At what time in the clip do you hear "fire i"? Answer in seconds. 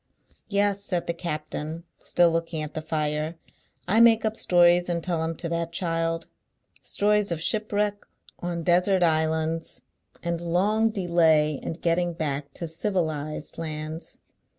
2.81-3.99